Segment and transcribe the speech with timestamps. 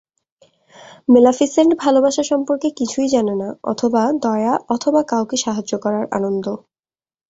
[1.09, 6.45] Maleficent ভালবাসা সম্পর্কে কিছুই জানেনা, অথবা দয়া অথবা কাউকে সাহায্য করার আনন্দ।